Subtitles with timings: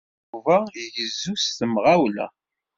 [0.29, 2.27] Yuba igezzu s temɣawla.